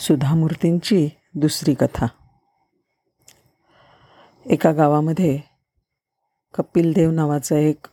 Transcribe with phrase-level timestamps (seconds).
[0.00, 2.06] सुधामूर्तींची दुसरी कथा.
[4.46, 5.40] एका गावामध्ये
[6.54, 7.86] कपिलदेव नावाचा एक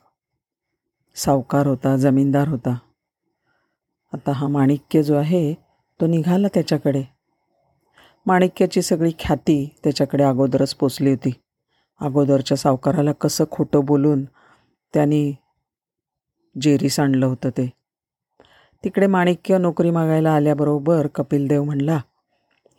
[1.15, 2.77] सावकार होता जमीनदार होता.
[4.13, 5.53] आता हा माणिक्य जो आहे
[6.01, 7.03] तो निघाला त्याच्याकडे.
[8.25, 11.33] माणिक्याची सगळी ख्याती त्याच्याकडे अगोदरच पोचली होती.
[12.01, 14.23] अगोदरच्या सावकाराला कसं खोटं बोलून
[14.93, 15.33] त्यांनी
[16.61, 17.76] जेरीस आणलं होतं ते.
[18.83, 22.01] तिकडे माणिक्य नोकरी मागायला आल्याबरोबर कपिलदेव म्हणला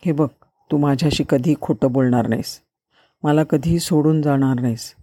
[0.05, 0.27] हे बघ
[0.71, 2.59] तू माझ्याशी कधी खोटं बोलणार नाहीस.
[3.23, 4.95] मला कधीही सोडून जाणार नाहीस.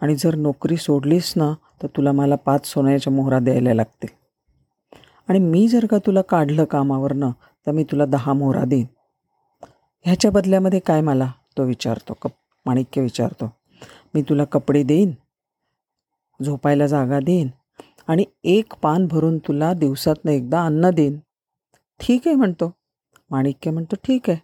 [0.00, 4.08] आणि जर नोकरी सोडलीस ना तर तुला मला पाच सोन्याच्या मोहरा द्यायला लागतील.
[5.28, 7.30] आणि मी जर का तुला काढलं कामावरनं
[7.66, 8.86] तर मी तुला दहा मोहरा देईन.
[10.04, 11.30] ह्याच्या बदल्यामध्ये काय मला?
[11.56, 12.30] तो विचारतो कप
[12.66, 13.52] माणिक्य विचारतो
[14.14, 15.12] मी तुला कपडे देईन?
[16.44, 17.48] झोपायला जागा देईन?
[18.08, 21.18] आणि एक पान भरून तुला दिवसातनं एकदा अन्न देईन.
[22.00, 22.72] ठीक आहे म्हणतो.
[23.30, 24.38] माणिक्य म्हणतो ठीक आहे.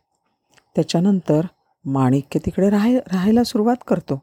[0.75, 1.41] त्याच्यानंतर
[1.85, 4.23] माणिक्य तिकडे राहाय राहायला सुरुवात करतो.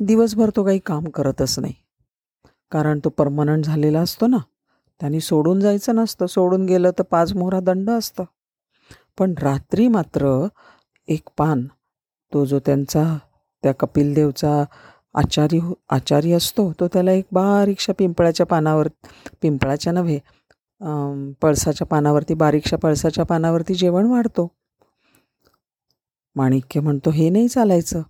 [0.00, 1.74] दिवसभर तो काही काम करतच नाही.
[2.70, 4.36] कारण तो परमनंट झालेला असतो ना.
[5.00, 6.26] त्यांनी सोडून जायचं नसतं.
[6.26, 8.24] सोडून गेलं तर पाच मोहरा दंड असतं.
[9.18, 10.46] पण रात्री मात्र
[11.08, 11.66] एक पान
[12.34, 13.18] तो जो त्यांचा
[13.62, 14.64] त्या कपिलदेवचा
[15.16, 18.88] आचारी हो आचारी असतो तो त्याला एक बारीकशा पिंपळाच्या पानावर
[19.42, 20.18] पिंपळाच्या नव्हे
[21.42, 24.48] पळसाच्या पानावरती बारीकशा पळसाच्या पानावरती जेवण वाढतो.
[26.36, 28.02] माणिक्य म्हणतो हे नाही चालायचं.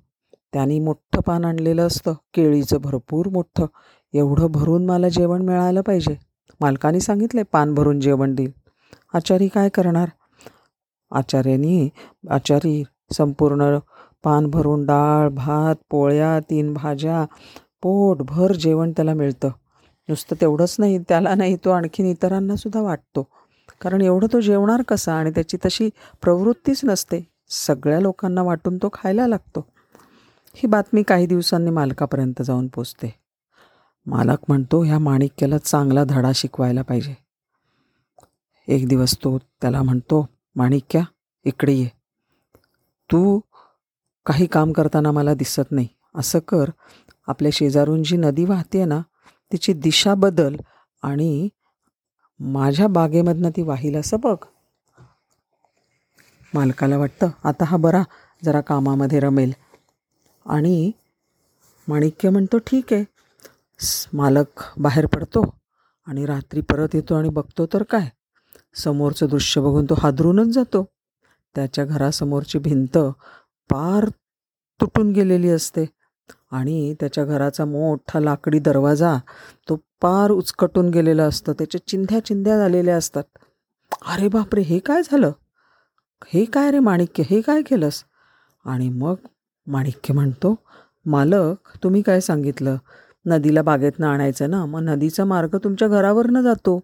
[0.53, 3.67] त्यांनी मोठं पान आणलेलं असतं केळीचं भरपूर मोठं.
[4.15, 6.15] एवढं भरून मला जेवण मिळालं पाहिजे.
[6.61, 8.51] मालकाने सांगितलं पान भरून जेवण देईल.
[9.15, 10.09] आचारी काय करणार?
[11.13, 11.89] आचार्यानी
[12.31, 13.77] आचारी संपूर्ण
[14.27, 17.25] पान भरून डाळ भात पोळ्या तीन भाज्या
[17.83, 19.49] पोटभर जेवण त्याला मिळतं.
[20.09, 23.29] नुसतं तेवढंच नाही त्याला नाही तो आणखीन इतरांनासुद्धा वाटतो.
[23.81, 25.91] कारण एवढं तो जेवणार कसा आणि त्याची तशी
[26.23, 27.29] प्रवृत्तीच नसते.
[27.49, 29.67] सगळ्या लोकांना वाटून तो खायला लागतो.
[30.55, 33.15] ही बातमी काही दिवसांनी मालकापर्यंत जाऊन पोचते.
[34.07, 37.15] मालक म्हणतो ह्या माणिक्याला चांगला धडा शिकवायला पाहिजे.
[38.69, 41.01] एक दिवस तो त्याला म्हणतो माणिक्या
[41.45, 41.89] इकडे ये.
[43.13, 43.41] तू
[44.27, 45.89] काही काम करताना मला दिसत नाही.
[46.15, 46.71] असं कर.
[47.27, 49.01] आपल्या शेजारून जी नदी वाहते ना
[49.53, 50.57] तिची दिशा बदल
[51.03, 51.49] आणि
[52.41, 54.37] माझ्या बागेमधनं ती वाहील असं बघ.
[56.55, 58.03] मालकाला वाटतं आता हा बरा
[58.45, 59.53] जरा कामामध्ये रमेल.
[60.47, 60.91] आणि
[61.89, 63.05] माणिक्य म्हणतो ठीक आहे.
[64.13, 65.55] मालक बाहेर पडतो
[66.07, 68.09] आणि रात्री परत येतो आणि बघतो तर काय?
[68.75, 70.87] समोरचं दृश्य बघून तो हादरूनच जातो.
[71.55, 72.99] त्याच्या घरासमोरची भिंत
[73.71, 74.09] पार
[74.81, 75.85] तुटून गेलेली असते.
[76.51, 79.17] आणि त्याच्या घराचा मोठा लाकडी दरवाजा
[79.69, 81.53] तो पार उचकटून गेलेला असतं.
[81.53, 83.25] त्याच्या चिंध्या चिंध्या झालेल्या असतात.
[84.07, 85.33] अरे बापरे हे काय झालं?
[86.27, 87.23] हे काय रे माणिक्य?
[87.31, 88.05] हे काय केलंस?
[88.65, 89.15] आणि मग
[89.67, 90.55] माणिक्य म्हणतो
[91.07, 92.77] मालक तुम्ही काय सांगितलं?
[93.27, 94.65] नदीला बागेतनं आणायचं ना?
[94.67, 96.81] मग नदीचा मार्ग तुमच्या घरावरनं जातो.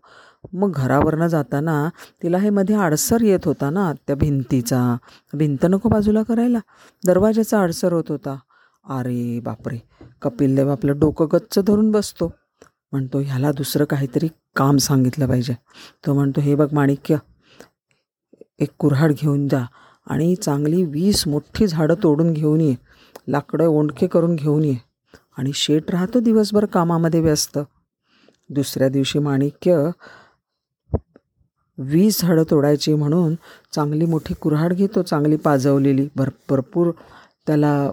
[0.55, 1.89] मग घरावरनं जाताना
[2.23, 4.97] तिला हे मध्ये आडसर येत होता ना त्या भिंतीचा.
[5.35, 6.59] भिंत नको बाजूला करायला.
[7.07, 8.37] दरवाजाचा आडसर होत होता.
[8.89, 9.79] अरे बापरे!
[10.23, 12.31] कपिलदेव आपलं डोकं गच्च धरून बसतो.
[12.93, 15.55] म्हणतो ह्याला दुसरं काहीतरी काम सांगितलं पाहिजे.
[16.07, 17.17] तो म्हणतो हे बघ माणिक्य
[18.61, 19.65] एक कुऱ्हाड घेऊन जा
[20.07, 22.75] आणि चांगली वीस मोठी झाडं तोडून घेऊन ये.
[23.29, 24.77] लाकडं ओंडके करून घेऊन ये.
[25.39, 27.59] आणि शेट राहतो दिवसभर कामामध्ये व्यस्त.
[28.51, 29.91] दुसऱ्या दिवशी माणिक्य
[31.79, 33.35] वीस झाडं तोडायची म्हणून
[33.73, 36.91] चांगली मोठी कुऱ्हाड घेतो चांगली पाजवलेली भर भरपूर
[37.47, 37.91] त्याला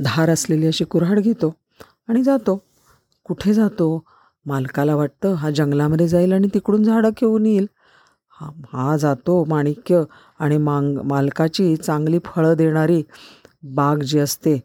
[0.00, 1.54] धार असलेली अशी कुऱ्हाड घेतो
[2.08, 2.58] आणि जातो.
[3.26, 4.04] कुठे जातो?
[4.46, 7.66] मालकाला वाटतं हा जंगलामध्ये जाईल आणि तिकडून झाडं घेऊन येईल.
[8.40, 10.02] हा हा जातो माणिक्य
[10.38, 13.02] आणि मांग मालकाची चांगली फळं देणारी
[13.74, 14.60] बाग जी असते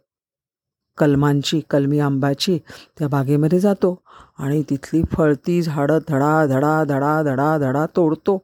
[1.00, 2.58] कलमांची कलमी आंब्याची
[3.00, 4.02] त्या बागेमध्ये जातो
[4.40, 8.44] आणि तिथली फळती झाडं धडा धडा धडा धडा धडा तोडतो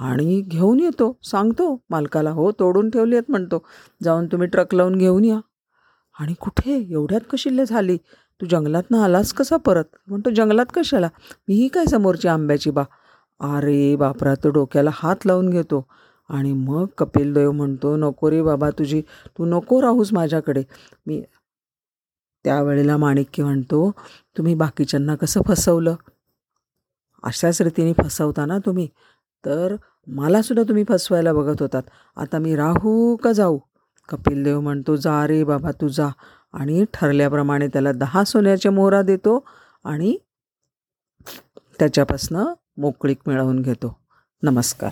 [0.00, 1.16] आणि घेऊन येतो.
[1.24, 3.62] सांगतो मालकाला हो तोडून ठेवली आहेत म्हणतो.
[4.02, 5.38] जाऊन तुम्ही ट्रक लावून घेऊन या.
[6.20, 6.86] आणि कुठे?
[6.90, 7.96] एवढ्यात कशिल्ले झाली?
[8.40, 9.84] तू जंगलातनं आलास कसा परत?
[10.06, 11.08] म्हणतो जंगलात कशाला?
[11.48, 12.82] मीही काय समोरची आंब्याची बा.
[13.40, 15.86] अरे बापरा तो डोक्याला हात लावून घेतो.
[16.28, 19.00] आणि मग कपिलदेव म्हणतो नको रे बाबा तुझी
[19.38, 20.62] तू नको राहूस माझ्याकडे.
[21.06, 21.22] मी
[22.46, 23.90] त्यावेळेला माणिक्य म्हणतो
[24.36, 25.94] तुम्ही बाकीच्यांना कसं फसवलं?
[27.22, 28.88] अशाच रीतीने फसवता ना तुम्ही.
[29.44, 29.76] तर
[30.06, 31.82] मलासुद्धा तुम्ही फसवायला बघत होतात.
[32.16, 33.58] आता मी राहू का जाऊ?
[34.08, 36.08] कपिल देव म्हणतो जा रे बाबा तू जा.
[36.52, 39.44] आणि ठरल्याप्रमाणे त्याला दहा सोन्याच्या मोहरा देतो
[39.84, 40.16] आणि
[41.78, 42.44] त्याच्यापासनं
[42.76, 43.98] मोकळीक मिळवून घेतो.
[44.42, 44.90] नमस्कार.